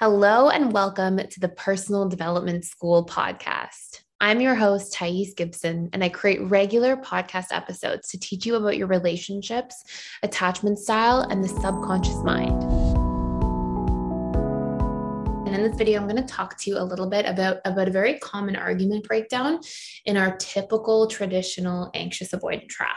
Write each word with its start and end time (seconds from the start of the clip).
Hello 0.00 0.48
and 0.48 0.72
welcome 0.72 1.18
to 1.18 1.38
the 1.38 1.48
Personal 1.50 2.08
Development 2.08 2.64
School 2.64 3.06
podcast. 3.06 4.00
I'm 4.20 4.40
your 4.40 4.56
host, 4.56 4.92
Thais 4.92 5.34
Gibson, 5.34 5.88
and 5.92 6.02
I 6.02 6.08
create 6.08 6.42
regular 6.42 6.96
podcast 6.96 7.52
episodes 7.52 8.08
to 8.08 8.18
teach 8.18 8.44
you 8.44 8.56
about 8.56 8.76
your 8.76 8.88
relationships, 8.88 9.84
attachment 10.24 10.80
style, 10.80 11.20
and 11.20 11.44
the 11.44 11.48
subconscious 11.48 12.16
mind. 12.24 12.60
And 15.46 15.54
in 15.54 15.62
this 15.62 15.76
video, 15.76 16.00
I'm 16.00 16.08
going 16.08 16.20
to 16.20 16.34
talk 16.34 16.58
to 16.58 16.70
you 16.70 16.76
a 16.76 16.82
little 16.82 17.08
bit 17.08 17.24
about, 17.24 17.58
about 17.64 17.86
a 17.86 17.92
very 17.92 18.18
common 18.18 18.56
argument 18.56 19.06
breakdown 19.06 19.60
in 20.06 20.16
our 20.16 20.36
typical 20.38 21.06
traditional 21.06 21.92
anxious 21.94 22.32
avoidant 22.32 22.68
trap. 22.68 22.96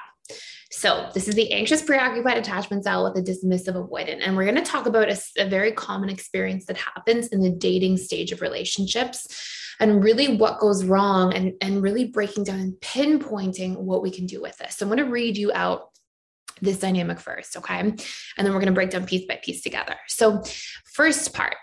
So, 0.69 1.09
this 1.13 1.27
is 1.27 1.35
the 1.35 1.51
anxious 1.53 1.81
preoccupied 1.81 2.37
attachment 2.37 2.83
style 2.83 3.03
with 3.03 3.17
a 3.17 3.21
dismissive 3.21 3.75
avoidant. 3.75 4.19
And 4.21 4.35
we're 4.35 4.43
going 4.43 4.55
to 4.55 4.61
talk 4.61 4.85
about 4.85 5.09
a, 5.09 5.19
a, 5.37 5.45
very 5.47 5.71
common 5.71 6.09
experience 6.09 6.65
that 6.65 6.77
happens 6.77 7.27
in 7.27 7.41
the 7.41 7.49
dating 7.49 7.97
stage 7.97 8.31
of 8.31 8.41
relationships 8.41 9.73
and 9.79 10.03
really 10.03 10.35
what 10.35 10.59
goes 10.59 10.83
wrong 10.83 11.33
and, 11.33 11.53
and 11.61 11.81
really 11.81 12.05
breaking 12.05 12.43
down 12.43 12.59
and 12.59 12.73
pinpointing 12.73 13.77
what 13.77 14.01
we 14.01 14.11
can 14.11 14.25
do 14.25 14.41
with 14.41 14.57
this. 14.57 14.75
So, 14.75 14.85
I'm 14.85 14.89
going 14.89 15.05
to 15.05 15.11
read 15.11 15.37
you 15.37 15.51
out 15.53 15.91
this 16.61 16.79
dynamic 16.79 17.19
first, 17.19 17.55
okay? 17.57 17.79
And 17.79 17.97
then 18.37 18.47
we're 18.47 18.59
going 18.59 18.65
to 18.65 18.73
break 18.73 18.89
down 18.89 19.05
piece 19.05 19.25
by 19.25 19.39
piece 19.41 19.61
together. 19.61 19.95
So, 20.07 20.43
first 20.85 21.33
part 21.33 21.55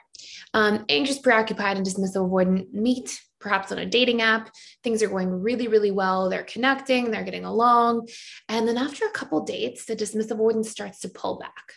um, 0.54 0.84
anxious, 0.88 1.18
preoccupied, 1.18 1.76
and 1.76 1.84
dismissive 1.84 2.28
avoidant 2.28 2.72
meet 2.72 3.20
perhaps 3.44 3.70
on 3.70 3.78
a 3.78 3.84
dating 3.84 4.22
app. 4.22 4.50
Things 4.82 5.02
are 5.02 5.08
going 5.08 5.30
really, 5.30 5.68
really 5.68 5.90
well. 5.90 6.30
They're 6.30 6.42
connecting, 6.42 7.10
they're 7.10 7.24
getting 7.24 7.44
along. 7.44 8.08
And 8.48 8.66
then 8.66 8.78
after 8.78 9.04
a 9.04 9.10
couple 9.10 9.44
dates, 9.44 9.84
the 9.84 9.94
dismissive 9.94 10.30
avoidance 10.30 10.70
starts 10.70 11.00
to 11.00 11.10
pull 11.10 11.38
back 11.38 11.74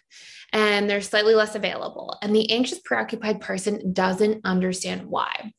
and 0.54 0.90
they're 0.90 1.02
slightly 1.02 1.36
less 1.36 1.56
available. 1.56 2.18
And 2.22 2.34
the 2.34 2.50
anxious, 2.52 2.80
preoccupied 2.80 3.42
person 3.42 3.92
doesn't 3.92 4.46
understand 4.46 5.06
why. 5.08 5.52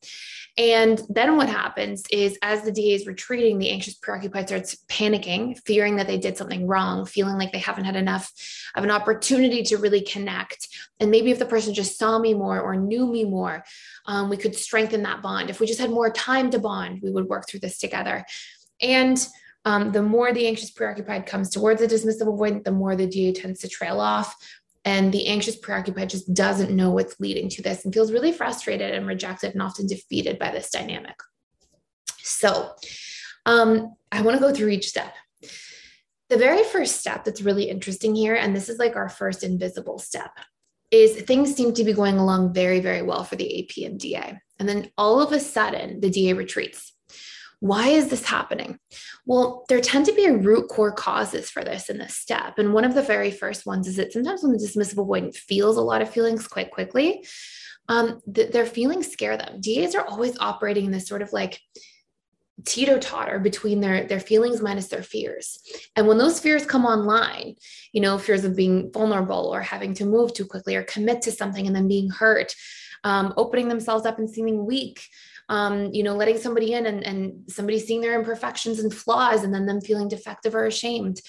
And 0.57 1.01
then 1.07 1.37
what 1.37 1.47
happens 1.47 2.03
is, 2.11 2.37
as 2.41 2.63
the 2.63 2.71
DA 2.71 2.95
is 2.95 3.07
retreating, 3.07 3.59
the 3.59 3.69
anxious, 3.69 3.93
preoccupied 3.93 4.49
starts 4.49 4.83
panicking, 4.89 5.57
fearing 5.65 5.95
that 5.97 6.07
they 6.07 6.17
did 6.17 6.37
something 6.37 6.67
wrong, 6.67 7.05
feeling 7.05 7.37
like 7.37 7.53
they 7.53 7.59
haven't 7.59 7.85
had 7.85 7.95
enough 7.95 8.31
of 8.75 8.83
an 8.83 8.91
opportunity 8.91 9.63
to 9.63 9.77
really 9.77 10.01
connect. 10.01 10.67
And 10.99 11.11
maybe 11.11 11.31
if 11.31 11.39
the 11.39 11.45
person 11.45 11.73
just 11.73 11.97
saw 11.97 12.19
me 12.19 12.33
more 12.33 12.59
or 12.59 12.75
knew 12.75 13.07
me 13.07 13.23
more, 13.23 13.63
um, 14.09 14.27
we 14.27 14.37
could 14.37 14.55
strengthen 14.55 15.03
that 15.03 15.21
bond. 15.21 15.51
If 15.51 15.59
we 15.59 15.67
just 15.67 15.79
had 15.79 15.91
more 15.91 16.09
time 16.09 16.49
to 16.49 16.57
bond, 16.57 16.99
we 17.03 17.11
would 17.11 17.27
work 17.27 17.47
through 17.47 17.59
this 17.59 17.77
together. 17.77 18.25
And 18.81 19.23
um, 19.65 19.91
the 19.91 20.01
more 20.01 20.33
the 20.33 20.47
anxious 20.47 20.71
preoccupied 20.71 21.27
comes 21.27 21.51
towards 21.51 21.79
the 21.79 21.87
dismissive 21.87 22.23
avoidant, 22.23 22.63
the 22.63 22.71
more 22.71 22.95
the 22.95 23.05
DA 23.05 23.33
tends 23.33 23.59
to 23.59 23.67
trail 23.69 24.01
off, 24.01 24.35
and 24.83 25.13
the 25.13 25.27
anxious 25.27 25.57
preoccupied 25.57 26.09
just 26.09 26.33
doesn't 26.33 26.75
know 26.75 26.89
what's 26.89 27.19
leading 27.19 27.49
to 27.49 27.61
this 27.61 27.85
and 27.85 27.93
feels 27.93 28.11
really 28.11 28.31
frustrated 28.31 28.95
and 28.95 29.05
rejected 29.05 29.53
and 29.53 29.61
often 29.61 29.85
defeated 29.85 30.39
by 30.39 30.49
this 30.49 30.71
dynamic. 30.71 31.15
So, 32.17 32.71
um, 33.45 33.93
I 34.11 34.23
want 34.23 34.35
to 34.37 34.41
go 34.41 34.51
through 34.51 34.69
each 34.69 34.87
step. 34.87 35.13
The 36.29 36.37
very 36.37 36.63
first 36.63 36.99
step 36.99 37.25
that's 37.25 37.43
really 37.43 37.69
interesting 37.69 38.15
here, 38.15 38.33
and 38.33 38.55
this 38.55 38.69
is 38.69 38.79
like 38.79 38.95
our 38.95 39.09
first 39.09 39.43
invisible 39.43 39.99
step, 39.99 40.31
is 40.91 41.21
things 41.21 41.55
seem 41.55 41.73
to 41.73 41.83
be 41.83 41.93
going 41.93 42.17
along 42.17 42.53
very, 42.53 42.79
very 42.79 43.01
well 43.01 43.23
for 43.23 43.35
the 43.35 43.63
AP 43.63 43.85
and 43.85 43.99
DA. 43.99 44.39
And 44.57 44.67
then 44.67 44.91
all 44.97 45.21
of 45.21 45.31
a 45.31 45.39
sudden, 45.39 45.99
the 46.01 46.09
DA 46.09 46.33
retreats. 46.33 46.93
Why 47.61 47.89
is 47.89 48.07
this 48.07 48.23
happening? 48.23 48.79
Well, 49.25 49.65
there 49.67 49.81
tend 49.81 50.05
to 50.05 50.13
be 50.13 50.29
root 50.29 50.69
core 50.69 50.93
causes 50.93 51.49
for 51.49 51.63
this 51.63 51.89
in 51.89 51.97
this 51.97 52.15
step. 52.15 52.57
And 52.57 52.73
one 52.73 52.85
of 52.85 52.95
the 52.95 53.01
very 53.01 53.31
first 53.31 53.65
ones 53.65 53.87
is 53.87 53.97
that 53.97 54.13
sometimes 54.13 54.43
when 54.43 54.53
the 54.53 54.57
dismissive 54.57 54.95
avoidant 54.95 55.35
feels 55.35 55.75
a 55.75 55.81
lot 55.81 56.01
of 56.01 56.09
feelings 56.09 56.47
quite 56.47 56.71
quickly, 56.71 57.25
um, 57.89 58.21
th- 58.33 58.51
their 58.51 58.65
feelings 58.65 59.11
scare 59.11 59.35
them. 59.35 59.59
DAs 59.59 59.93
are 59.93 60.05
always 60.05 60.37
operating 60.39 60.85
in 60.85 60.91
this 60.91 61.07
sort 61.07 61.21
of 61.21 61.33
like 61.33 61.59
teeter 62.65 62.99
totter 62.99 63.39
between 63.39 63.79
their 63.79 64.05
their 64.05 64.19
feelings 64.19 64.61
minus 64.61 64.87
their 64.87 65.03
fears 65.03 65.59
and 65.95 66.07
when 66.07 66.17
those 66.17 66.39
fears 66.39 66.65
come 66.65 66.85
online 66.85 67.55
you 67.93 68.01
know 68.01 68.17
fears 68.17 68.43
of 68.43 68.55
being 68.55 68.91
vulnerable 68.91 69.49
or 69.53 69.61
having 69.61 69.93
to 69.93 70.05
move 70.05 70.33
too 70.33 70.45
quickly 70.45 70.75
or 70.75 70.83
commit 70.83 71.21
to 71.21 71.31
something 71.31 71.67
and 71.67 71.75
then 71.75 71.87
being 71.87 72.09
hurt 72.09 72.53
um, 73.03 73.33
opening 73.37 73.69
themselves 73.69 74.05
up 74.05 74.19
and 74.19 74.29
seeming 74.29 74.65
weak 74.65 75.01
um, 75.49 75.91
you 75.93 76.03
know, 76.03 76.15
letting 76.15 76.37
somebody 76.37 76.73
in 76.73 76.85
and, 76.85 77.03
and 77.03 77.43
somebody 77.49 77.79
seeing 77.79 78.01
their 78.01 78.17
imperfections 78.17 78.79
and 78.79 78.93
flaws 78.93 79.43
and 79.43 79.53
then 79.53 79.65
them 79.65 79.81
feeling 79.81 80.07
defective 80.07 80.55
or 80.55 80.65
ashamed. 80.65 81.19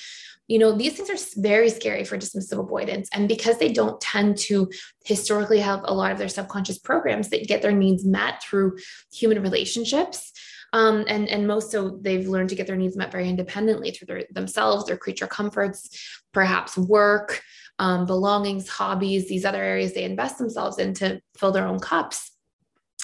You 0.47 0.59
know, 0.59 0.73
these 0.73 0.95
things 0.95 1.09
are 1.09 1.41
very 1.41 1.71
scary 1.71 2.05
for 2.05 2.19
dismissive 2.19 2.59
avoidants. 2.59 3.09
And 3.13 3.29
because 3.29 3.59
they 3.59 3.73
don't 3.73 4.01
tend 4.01 4.37
to 4.39 4.71
historically 5.05 5.61
have 5.61 5.81
a 5.85 5.95
lot 5.95 6.13
of 6.13 6.19
their 6.19 6.29
subconscious 6.29 6.79
programs 6.79 7.31
that 7.31 7.47
get 7.47 7.63
their 7.63 7.73
needs 7.73 8.05
met 8.05 8.43
through 8.43 8.77
human 9.13 9.43
relationships, 9.43 10.33
um, 10.73 11.05
and 11.09 11.29
and 11.29 11.47
most 11.47 11.71
so 11.71 11.99
they've 12.01 12.29
learned 12.29 12.49
to 12.51 12.55
get 12.55 12.67
their 12.67 12.77
needs 12.77 12.97
met 12.97 13.13
very 13.13 13.29
independently 13.29 13.91
through 13.91 14.07
their, 14.07 14.25
themselves, 14.31 14.87
their 14.87 14.97
creature 14.97 15.27
comforts, 15.27 16.21
perhaps 16.33 16.77
work, 16.77 17.43
um, 17.79 18.07
belongings, 18.07 18.69
hobbies, 18.69 19.29
these 19.29 19.45
other 19.45 19.63
areas 19.63 19.93
they 19.93 20.05
invest 20.05 20.39
themselves 20.39 20.79
in 20.79 20.95
to 20.95 21.21
fill 21.37 21.53
their 21.53 21.67
own 21.67 21.79
cups 21.79 22.31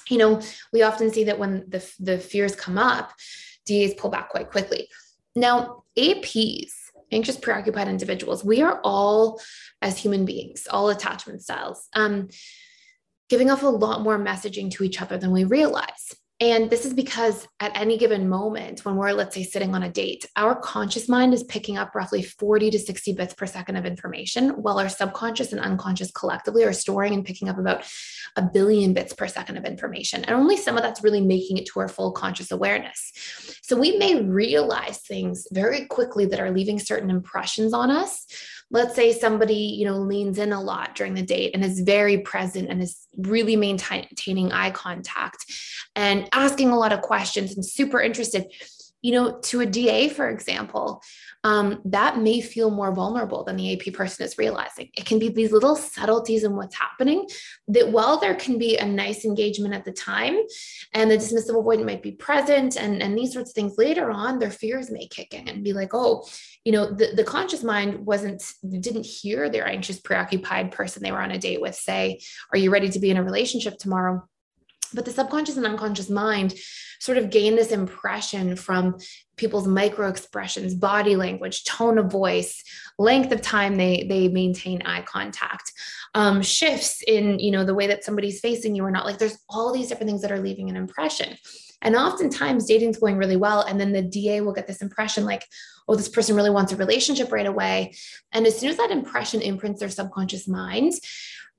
you 0.08 0.18
know, 0.18 0.40
we 0.72 0.82
often 0.82 1.12
see 1.12 1.24
that 1.24 1.38
when 1.38 1.64
the, 1.68 1.84
the 1.98 2.18
fears 2.18 2.54
come 2.54 2.78
up, 2.78 3.12
DAs 3.64 3.94
pull 3.94 4.10
back 4.10 4.28
quite 4.28 4.50
quickly. 4.50 4.88
Now, 5.34 5.84
APs, 5.98 6.72
anxious 7.10 7.36
preoccupied 7.36 7.88
individuals, 7.88 8.44
we 8.44 8.62
are 8.62 8.80
all, 8.84 9.40
as 9.82 9.98
human 9.98 10.24
beings, 10.24 10.66
all 10.70 10.88
attachment 10.88 11.42
styles, 11.42 11.88
um, 11.94 12.28
giving 13.28 13.50
off 13.50 13.62
a 13.62 13.68
lot 13.68 14.02
more 14.02 14.18
messaging 14.18 14.70
to 14.72 14.84
each 14.84 15.02
other 15.02 15.18
than 15.18 15.32
we 15.32 15.44
realize. 15.44 16.14
And 16.38 16.68
this 16.68 16.84
is 16.84 16.92
because 16.92 17.48
at 17.60 17.74
any 17.74 17.96
given 17.96 18.28
moment, 18.28 18.84
when 18.84 18.96
we're, 18.96 19.12
let's 19.12 19.34
say, 19.34 19.42
sitting 19.42 19.74
on 19.74 19.84
a 19.84 19.90
date, 19.90 20.26
our 20.36 20.54
conscious 20.54 21.08
mind 21.08 21.32
is 21.32 21.42
picking 21.44 21.78
up 21.78 21.94
roughly 21.94 22.22
40 22.22 22.70
to 22.72 22.78
60 22.78 23.14
bits 23.14 23.32
per 23.32 23.46
second 23.46 23.76
of 23.76 23.86
information, 23.86 24.50
while 24.50 24.78
our 24.78 24.90
subconscious 24.90 25.52
and 25.52 25.60
unconscious 25.62 26.10
collectively 26.10 26.62
are 26.64 26.74
storing 26.74 27.14
and 27.14 27.24
picking 27.24 27.48
up 27.48 27.56
about 27.56 27.86
a 28.36 28.42
billion 28.42 28.92
bits 28.92 29.14
per 29.14 29.26
second 29.26 29.56
of 29.56 29.64
information. 29.64 30.24
And 30.24 30.36
only 30.36 30.58
some 30.58 30.76
of 30.76 30.82
that's 30.82 31.02
really 31.02 31.22
making 31.22 31.56
it 31.56 31.66
to 31.68 31.80
our 31.80 31.88
full 31.88 32.12
conscious 32.12 32.50
awareness. 32.50 33.12
So 33.62 33.74
we 33.74 33.96
may 33.96 34.20
realize 34.20 34.98
things 34.98 35.46
very 35.52 35.86
quickly 35.86 36.26
that 36.26 36.40
are 36.40 36.50
leaving 36.50 36.78
certain 36.78 37.08
impressions 37.08 37.72
on 37.72 37.90
us 37.90 38.26
let's 38.70 38.94
say 38.94 39.12
somebody 39.12 39.54
you 39.54 39.84
know 39.84 39.96
leans 39.96 40.38
in 40.38 40.52
a 40.52 40.60
lot 40.60 40.94
during 40.94 41.14
the 41.14 41.22
date 41.22 41.52
and 41.54 41.64
is 41.64 41.80
very 41.80 42.18
present 42.18 42.68
and 42.68 42.82
is 42.82 43.06
really 43.16 43.56
maintaining 43.56 44.52
eye 44.52 44.70
contact 44.70 45.44
and 45.94 46.25
asking 46.32 46.70
a 46.70 46.78
lot 46.78 46.92
of 46.92 47.02
questions 47.02 47.54
and 47.54 47.64
super 47.64 48.00
interested 48.00 48.46
you 49.02 49.12
know 49.12 49.38
to 49.40 49.60
a 49.60 49.66
da 49.66 50.08
for 50.08 50.28
example 50.28 51.02
um, 51.46 51.80
that 51.84 52.18
may 52.18 52.40
feel 52.40 52.72
more 52.72 52.92
vulnerable 52.92 53.44
than 53.44 53.54
the 53.54 53.72
AP 53.72 53.94
person 53.94 54.26
is 54.26 54.36
realizing. 54.36 54.90
It 54.96 55.06
can 55.06 55.20
be 55.20 55.28
these 55.28 55.52
little 55.52 55.76
subtleties 55.76 56.42
in 56.42 56.56
what's 56.56 56.74
happening 56.74 57.28
that 57.68 57.92
while 57.92 58.18
there 58.18 58.34
can 58.34 58.58
be 58.58 58.76
a 58.76 58.84
nice 58.84 59.24
engagement 59.24 59.72
at 59.72 59.84
the 59.84 59.92
time 59.92 60.36
and 60.92 61.08
the 61.08 61.18
dismissive 61.18 61.50
avoidant 61.50 61.86
might 61.86 62.02
be 62.02 62.10
present 62.10 62.76
and, 62.76 63.00
and 63.00 63.16
these 63.16 63.32
sorts 63.32 63.50
of 63.50 63.54
things 63.54 63.78
later 63.78 64.10
on, 64.10 64.40
their 64.40 64.50
fears 64.50 64.90
may 64.90 65.06
kick 65.06 65.34
in 65.34 65.46
and 65.46 65.62
be 65.62 65.72
like, 65.72 65.90
oh, 65.92 66.26
you 66.64 66.72
know, 66.72 66.86
the, 66.86 67.12
the 67.14 67.22
conscious 67.22 67.62
mind 67.62 68.04
wasn't, 68.04 68.42
didn't 68.80 69.06
hear 69.06 69.48
their 69.48 69.68
anxious, 69.68 70.00
preoccupied 70.00 70.72
person 70.72 71.00
they 71.00 71.12
were 71.12 71.22
on 71.22 71.30
a 71.30 71.38
date 71.38 71.60
with 71.60 71.76
say, 71.76 72.18
are 72.52 72.58
you 72.58 72.72
ready 72.72 72.88
to 72.88 72.98
be 72.98 73.12
in 73.12 73.18
a 73.18 73.22
relationship 73.22 73.78
tomorrow? 73.78 74.28
But 74.92 75.04
the 75.04 75.12
subconscious 75.12 75.56
and 75.56 75.66
unconscious 75.66 76.10
mind 76.10 76.54
sort 77.00 77.18
of 77.18 77.30
gain 77.30 77.56
this 77.56 77.72
impression 77.72 78.56
from 78.56 78.96
people's 79.36 79.66
micro 79.66 80.08
expressions, 80.08 80.74
body 80.74 81.14
language, 81.14 81.64
tone 81.64 81.98
of 81.98 82.10
voice, 82.10 82.62
length 82.98 83.32
of 83.32 83.42
time 83.42 83.76
they 83.76 84.06
they 84.08 84.28
maintain 84.28 84.82
eye 84.82 85.02
contact, 85.02 85.72
um, 86.14 86.42
shifts 86.42 87.02
in 87.06 87.38
you 87.38 87.50
know 87.50 87.64
the 87.64 87.74
way 87.74 87.86
that 87.86 88.04
somebody's 88.04 88.40
facing 88.40 88.74
you 88.74 88.84
or 88.84 88.90
not. 88.90 89.04
Like 89.04 89.18
there's 89.18 89.38
all 89.48 89.72
these 89.72 89.88
different 89.88 90.08
things 90.08 90.22
that 90.22 90.32
are 90.32 90.40
leaving 90.40 90.70
an 90.70 90.76
impression. 90.76 91.36
And 91.82 91.94
oftentimes 91.94 92.64
dating's 92.64 92.98
going 92.98 93.18
really 93.18 93.36
well. 93.36 93.60
And 93.60 93.78
then 93.78 93.92
the 93.92 94.02
DA 94.02 94.40
will 94.40 94.54
get 94.54 94.66
this 94.66 94.80
impression 94.82 95.24
like, 95.24 95.46
oh, 95.88 95.94
this 95.94 96.08
person 96.08 96.34
really 96.34 96.50
wants 96.50 96.72
a 96.72 96.76
relationship 96.76 97.30
right 97.30 97.46
away. 97.46 97.94
And 98.32 98.46
as 98.46 98.58
soon 98.58 98.70
as 98.70 98.78
that 98.78 98.90
impression 98.90 99.42
imprints 99.42 99.80
their 99.80 99.90
subconscious 99.90 100.48
minds, 100.48 101.00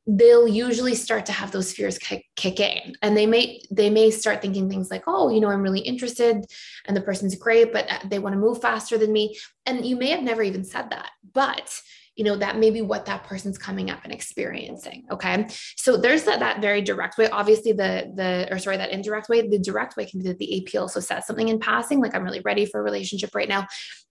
they'll 0.07 0.48
usually 0.48 0.95
start 0.95 1.25
to 1.25 1.33
have 1.33 1.51
those 1.51 1.74
fears 1.74 1.98
kick, 1.98 2.24
in. 2.59 2.95
And 3.01 3.15
they 3.15 3.25
may 3.25 3.62
they 3.69 3.89
may 3.89 4.09
start 4.09 4.42
thinking 4.42 4.69
things 4.69 4.89
like 4.89 5.04
oh 5.06 5.30
you 5.30 5.42
know 5.42 5.50
i'm 5.50 5.62
really 5.62 5.81
interested 5.81 6.45
and 6.86 6.95
the 6.95 7.01
person's 7.01 7.36
great 7.36 7.74
but 7.74 7.92
uh, 7.92 8.00
they 8.06 8.19
want 8.19 8.33
to 8.33 8.39
move 8.39 8.62
faster 8.62 8.98
than 8.98 9.12
me. 9.12 9.38
And 9.65 9.86
you 9.86 9.98
may 9.98 10.09
have 10.12 10.24
never 10.24 10.42
even 10.42 10.63
said 10.63 10.89
that 10.92 11.12
but 11.33 11.81
you 12.15 12.24
know 12.24 12.38
that 12.38 12.57
may 12.57 12.71
be 12.71 12.81
what 12.81 13.06
that 13.06 13.25
person's 13.25 13.57
coming 13.57 13.92
up 13.92 14.00
and 14.06 14.13
experiencing 14.13 15.06
okay? 15.12 15.48
So 15.75 15.98
there's 15.98 16.24
that, 16.24 16.39
that 16.39 16.62
very 16.62 16.81
direct 16.81 17.18
way. 17.18 17.30
Obviously 17.30 17.74
the 17.74 18.12
the 18.15 18.48
or 18.50 18.59
sorry 18.59 18.77
that 18.77 18.92
indirect 18.92 19.27
way 19.27 19.48
the 19.48 19.59
direct 19.59 19.98
way 19.98 20.06
can 20.06 20.21
be 20.21 20.30
that 20.30 20.39
the 20.39 20.57
ap 20.57 20.81
also 20.81 21.01
says 21.01 21.27
something 21.27 21.50
in 21.50 21.59
passing 21.59 22.00
like 22.00 22.15
i'm 22.15 22.24
really 22.24 22.42
ready 22.42 22.65
for 22.65 22.80
a 22.80 22.83
relationship 22.83 23.36
right 23.36 23.50
now. 23.50 23.68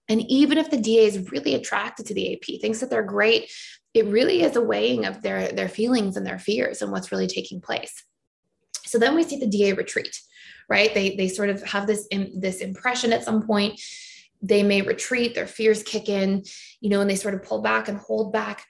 And 0.08 0.20
even 0.30 0.58
if 0.58 0.70
the 0.70 0.80
da 0.80 1.06
is 1.06 1.32
really 1.32 1.54
attracted 1.54 2.06
to 2.06 2.14
the 2.14 2.34
ap 2.34 2.60
thinks 2.60 2.80
that 2.80 2.90
they're 2.90 3.02
great 3.02 3.50
it 3.96 4.06
really 4.06 4.42
is 4.42 4.56
a 4.56 4.60
weighing 4.60 5.02
mm. 5.02 5.08
of 5.08 5.22
their 5.22 5.52
their 5.52 5.68
feelings 5.68 6.16
and 6.16 6.26
their 6.26 6.38
fears 6.38 6.82
and 6.82 6.92
what's 6.92 7.10
really 7.10 7.26
taking 7.26 7.60
place. 7.60 8.04
So 8.84 8.98
then 8.98 9.16
we 9.16 9.24
see 9.24 9.38
the 9.38 9.48
da 9.48 9.72
retreat 9.72 10.16
right? 10.68 10.92
They 10.94 11.16
they 11.16 11.28
sort 11.28 11.50
of 11.50 11.62
have 11.62 11.86
this 11.86 12.06
in, 12.10 12.40
this 12.40 12.60
impression 12.60 13.12
at 13.12 13.24
some 13.24 13.46
point. 13.46 13.80
They 14.42 14.62
may 14.62 14.82
retreat 14.82 15.34
their 15.34 15.46
fears 15.46 15.82
kick 15.82 16.08
in 16.08 16.44
you 16.80 16.90
know 16.90 17.00
and 17.00 17.08
they 17.08 17.16
sort 17.16 17.34
of 17.34 17.42
pull 17.42 17.62
back 17.62 17.88
and 17.88 17.98
hold 17.98 18.32
back 18.32 18.64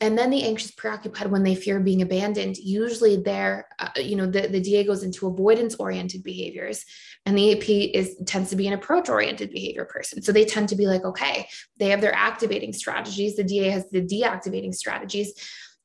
and 0.00 0.16
then 0.16 0.30
the 0.30 0.44
anxious 0.44 0.70
preoccupied 0.70 1.30
when 1.30 1.42
they 1.42 1.54
fear 1.54 1.80
being 1.80 2.02
abandoned 2.02 2.56
usually 2.56 3.16
they're 3.16 3.68
uh, 3.78 3.88
you 3.96 4.16
know 4.16 4.26
the, 4.26 4.46
the 4.48 4.60
da 4.60 4.84
goes 4.84 5.02
into 5.02 5.26
avoidance 5.26 5.74
oriented 5.76 6.22
behaviors 6.22 6.84
and 7.26 7.36
the 7.36 7.52
ap 7.52 7.68
is 7.68 8.16
tends 8.26 8.50
to 8.50 8.56
be 8.56 8.66
an 8.66 8.72
approach 8.72 9.08
oriented 9.08 9.50
behavior 9.50 9.84
person. 9.84 10.22
So 10.22 10.32
they 10.32 10.44
tend 10.44 10.68
to 10.70 10.76
be 10.76 10.86
like 10.86 11.04
okay 11.04 11.48
they 11.78 11.88
have 11.90 12.00
their 12.00 12.14
activating 12.14 12.72
strategies 12.72 13.36
the 13.36 13.44
da 13.44 13.70
has 13.70 13.88
the 13.90 14.02
deactivating 14.02 14.74
strategies 14.74 15.34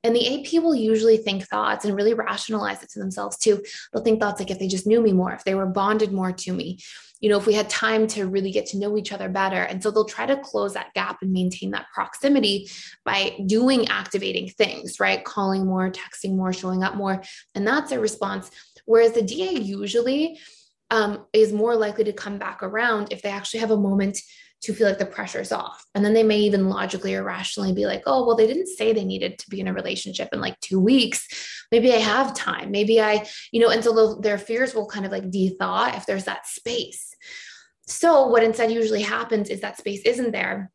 and 0.04 0.16
the 0.16 0.40
AP 0.40 0.62
will 0.62 0.76
usually 0.76 1.18
think 1.18 1.44
thoughts 1.44 1.86
and 1.86 1.96
really 1.96 2.14
rationalize 2.14 2.84
it 2.84 2.90
to 2.92 3.00
themselves 3.00 3.38
too. 3.38 3.64
They'll 3.92 4.04
think 4.04 4.20
thoughts 4.20 4.40
like 4.40 4.52
if 4.52 4.60
they 4.60 4.68
just 4.68 4.88
knew 4.88 5.02
me 5.02 5.14
more, 5.14 5.32
if 5.32 5.44
they 5.44 5.56
were 5.56 5.66
bonded 5.66 6.12
more 6.12 6.32
to 6.32 6.54
me, 6.54 6.80
you 7.22 7.30
know, 7.30 7.38
if 7.38 7.48
we 7.48 7.54
had 7.54 7.70
time 7.70 8.06
to 8.08 8.28
really 8.28 8.52
get 8.52 8.66
to 8.68 8.78
know 8.78 8.98
each 8.98 9.14
other 9.14 9.30
better. 9.30 9.64
And 9.64 9.82
so 9.82 9.92
they'll 9.92 10.04
try 10.04 10.26
to 10.26 10.36
close 10.36 10.74
that 10.74 10.94
gap 10.94 11.20
and 11.22 11.32
maintain 11.32 11.72
that 11.72 11.86
proximity 11.94 12.70
by 13.06 13.38
doing 13.46 13.88
activating 13.88 14.50
things, 14.50 15.00
right? 15.00 15.24
Calling 15.24 15.66
more, 15.66 15.90
texting 15.90 16.36
more, 16.36 16.52
showing 16.52 16.84
up 16.84 16.96
more. 16.96 17.24
And 17.56 17.66
that's 17.66 17.94
a 17.94 18.00
response. 18.00 18.52
Whereas 18.86 19.14
the 19.14 19.22
DA 19.22 19.54
usually 19.54 20.38
um, 20.92 21.26
is 21.32 21.54
more 21.54 21.78
likely 21.78 22.04
to 22.04 22.14
come 22.14 22.38
back 22.38 22.62
around 22.62 23.08
if 23.12 23.22
they 23.22 23.30
actually 23.30 23.62
have 23.62 23.72
a 23.72 23.78
moment 23.78 24.20
to 24.64 24.74
feel 24.74 24.88
like 24.88 24.98
the 24.98 25.06
pressure's 25.06 25.52
off. 25.52 25.86
And 25.94 26.04
then 26.04 26.14
they 26.14 26.24
may 26.24 26.40
even 26.40 26.70
logically 26.70 27.16
or 27.16 27.24
rationally 27.24 27.74
be 27.74 27.86
like, 27.86 28.04
oh, 28.06 28.26
well, 28.26 28.36
they 28.36 28.48
didn't 28.48 28.68
say 28.68 28.94
they 28.94 29.04
needed 29.04 29.38
to 29.40 29.50
be 29.50 29.60
in 29.60 29.68
a 29.68 29.74
relationship 29.74 30.30
in 30.32 30.42
like 30.42 30.60
two 30.62 30.80
weeks. 30.80 31.28
Maybe 31.72 31.94
I 31.94 31.98
have 31.98 32.34
time. 32.34 32.72
Maybe 32.72 33.02
I, 33.02 33.28
you 33.52 33.60
know, 33.60 33.70
and 33.70 33.84
so 33.84 34.16
their 34.16 34.38
fears 34.38 34.74
will 34.74 34.88
kind 34.88 35.06
of 35.06 35.12
like 35.12 35.30
de-thaw 35.30 35.94
if 35.96 36.06
there's 36.06 36.26
that 36.26 36.48
space. 36.48 37.14
So 37.88 38.28
what 38.28 38.44
instead 38.44 38.72
usually 38.72 39.02
happens 39.02 39.50
is 39.50 39.62
that 39.62 39.78
space 39.78 40.02
isn't 40.06 40.32
there 40.32 40.72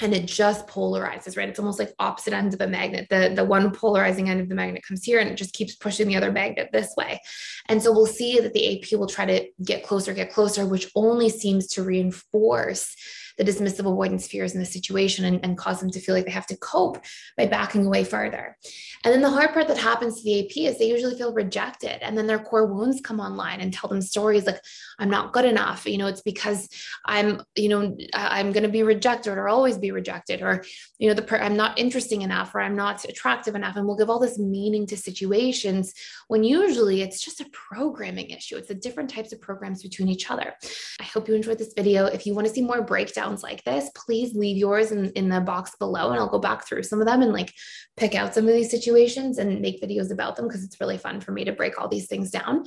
and 0.00 0.14
it 0.14 0.26
just 0.26 0.66
polarizes, 0.68 1.36
right? 1.36 1.48
It's 1.48 1.58
almost 1.58 1.78
like 1.78 1.92
opposite 1.98 2.32
ends 2.32 2.54
of 2.54 2.60
a 2.60 2.68
magnet. 2.68 3.08
The, 3.10 3.32
the 3.34 3.44
one 3.44 3.72
polarizing 3.72 4.30
end 4.30 4.40
of 4.40 4.48
the 4.48 4.54
magnet 4.54 4.84
comes 4.86 5.02
here 5.02 5.18
and 5.18 5.28
it 5.28 5.34
just 5.34 5.54
keeps 5.54 5.74
pushing 5.74 6.06
the 6.06 6.16
other 6.16 6.30
magnet 6.30 6.70
this 6.72 6.94
way. 6.96 7.20
And 7.66 7.82
so 7.82 7.92
we'll 7.92 8.06
see 8.06 8.38
that 8.38 8.52
the 8.52 8.78
AP 8.78 8.98
will 8.98 9.08
try 9.08 9.26
to 9.26 9.48
get 9.64 9.84
closer, 9.84 10.14
get 10.14 10.32
closer, 10.32 10.66
which 10.66 10.90
only 10.94 11.28
seems 11.28 11.66
to 11.68 11.82
reinforce 11.82 12.94
the 13.38 13.44
dismissive 13.44 13.86
avoidant's 13.86 14.26
fears 14.26 14.52
in 14.52 14.60
the 14.60 14.66
situation 14.66 15.24
and, 15.24 15.40
and 15.44 15.56
cause 15.56 15.80
them 15.80 15.90
to 15.90 16.00
feel 16.00 16.14
like 16.14 16.26
they 16.26 16.30
have 16.30 16.46
to 16.46 16.56
cope 16.56 16.98
by 17.36 17.46
backing 17.46 17.86
away 17.86 18.04
further. 18.04 18.56
And 19.04 19.14
then 19.14 19.22
the 19.22 19.30
hard 19.30 19.52
part 19.52 19.68
that 19.68 19.78
happens 19.78 20.18
to 20.18 20.24
the 20.24 20.44
AP 20.44 20.56
is 20.56 20.78
they 20.78 20.90
usually 20.90 21.16
feel 21.16 21.32
rejected. 21.32 22.02
And 22.02 22.18
then 22.18 22.26
their 22.26 22.40
core 22.40 22.66
wounds 22.66 23.00
come 23.00 23.20
online 23.20 23.60
and 23.60 23.72
tell 23.72 23.88
them 23.88 24.02
stories 24.02 24.44
like, 24.44 24.60
I'm 24.98 25.08
not 25.08 25.32
good 25.32 25.44
enough. 25.44 25.86
You 25.86 25.98
know, 25.98 26.08
it's 26.08 26.20
because 26.20 26.68
I'm, 27.06 27.42
you 27.54 27.68
know, 27.68 27.96
I'm 28.12 28.50
going 28.52 28.64
to 28.64 28.68
be 28.68 28.82
rejected 28.82 29.38
or 29.38 29.48
always 29.48 29.78
be 29.78 29.92
rejected, 29.92 30.42
or, 30.42 30.64
you 30.98 31.08
know, 31.08 31.14
the 31.14 31.22
per- 31.22 31.38
I'm 31.38 31.56
not 31.56 31.78
interesting 31.78 32.22
enough 32.22 32.54
or 32.54 32.60
I'm 32.60 32.74
not 32.74 33.04
attractive 33.04 33.54
enough. 33.54 33.76
And 33.76 33.86
we'll 33.86 33.96
give 33.96 34.10
all 34.10 34.18
this 34.18 34.38
meaning 34.38 34.86
to 34.88 34.96
situations 34.96 35.94
when 36.26 36.42
usually 36.42 37.02
it's 37.02 37.20
just 37.20 37.40
a 37.40 37.48
programming 37.52 38.30
issue. 38.30 38.56
It's 38.56 38.68
the 38.68 38.74
different 38.74 39.10
types 39.10 39.32
of 39.32 39.40
programs 39.40 39.82
between 39.82 40.08
each 40.08 40.28
other. 40.30 40.54
I 41.00 41.04
hope 41.04 41.28
you 41.28 41.34
enjoyed 41.34 41.58
this 41.58 41.72
video. 41.74 42.06
If 42.06 42.26
you 42.26 42.34
want 42.34 42.48
to 42.48 42.52
see 42.52 42.62
more 42.62 42.82
breakdowns 43.28 43.42
like 43.42 43.64
this, 43.64 43.90
please 43.94 44.34
leave 44.34 44.56
yours 44.56 44.92
in, 44.92 45.10
in 45.10 45.28
the 45.28 45.40
box 45.40 45.72
below 45.78 46.10
and 46.10 46.18
I'll 46.18 46.28
go 46.28 46.38
back 46.38 46.66
through 46.66 46.82
some 46.82 47.00
of 47.00 47.06
them 47.06 47.22
and 47.22 47.32
like 47.32 47.52
pick 47.96 48.14
out 48.14 48.34
some 48.34 48.46
of 48.46 48.54
these 48.54 48.70
situations 48.70 49.38
and 49.38 49.60
make 49.60 49.82
videos 49.82 50.10
about 50.10 50.36
them 50.36 50.46
because 50.46 50.64
it's 50.64 50.80
really 50.80 50.98
fun 50.98 51.20
for 51.20 51.32
me 51.32 51.44
to 51.44 51.52
break 51.52 51.78
all 51.78 51.88
these 51.88 52.06
things 52.06 52.30
down. 52.30 52.64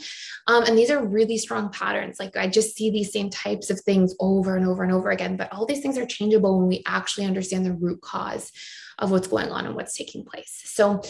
Um, 0.48 0.64
and 0.64 0.78
these 0.78 0.92
are 0.92 1.06
really 1.06 1.38
strong 1.38 1.72
patterns. 1.72 2.20
Like 2.20 2.38
I 2.38 2.48
just 2.48 2.76
see 2.76 2.92
these 2.92 3.12
same 3.12 3.30
types 3.30 3.70
of 3.70 3.80
things 3.82 4.16
over 4.20 4.56
and 4.56 4.68
over 4.68 4.84
and 4.84 4.92
over 4.92 5.10
again, 5.10 5.38
but 5.38 5.52
all 5.52 5.66
these 5.66 5.82
things 5.82 5.98
are 5.98 6.06
changeable 6.06 6.60
when 6.60 6.68
we 6.68 6.84
actually 6.86 7.26
understand 7.26 7.66
the 7.66 7.74
root 7.74 8.02
cause 8.02 8.52
of 9.00 9.12
what's 9.12 9.28
going 9.28 9.50
on 9.50 9.66
and 9.66 9.76
what's 9.76 9.98
taking 9.98 10.24
place. 10.24 10.62
So 10.66 11.02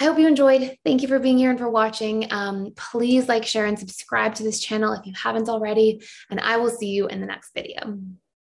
I 0.00 0.04
hope 0.04 0.18
you 0.18 0.26
enjoyed. 0.26 0.76
Thank 0.84 1.02
you 1.02 1.08
for 1.08 1.20
being 1.20 1.38
here 1.38 1.50
and 1.50 1.58
for 1.58 1.70
watching. 1.70 2.26
Um, 2.32 2.72
please 2.76 3.28
like, 3.28 3.46
share, 3.46 3.66
and 3.66 3.78
subscribe 3.78 4.34
to 4.36 4.42
this 4.42 4.58
channel 4.58 4.92
if 4.92 5.06
you 5.06 5.12
haven't 5.14 5.48
already. 5.48 6.02
And 6.30 6.40
I 6.40 6.56
will 6.56 6.70
see 6.70 6.88
you 6.88 7.06
in 7.06 7.20
the 7.20 7.26
next 7.26 7.54
video. 7.54 7.96